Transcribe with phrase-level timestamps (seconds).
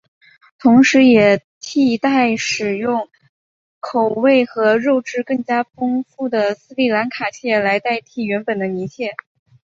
[0.57, 3.07] 同时也替代使用
[3.79, 9.11] 口味和肉质更加丰富的斯里兰卡蟹来代替原本的泥蟹。